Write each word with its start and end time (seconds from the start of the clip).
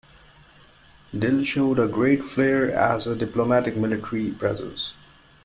Dill 1.15 1.43
showed 1.43 1.77
a 1.77 1.87
great 1.87 2.23
flair 2.23 2.73
as 2.75 3.05
a 3.05 3.15
diplomatic 3.15 3.75
military 3.77 4.31
presence. 4.31 4.93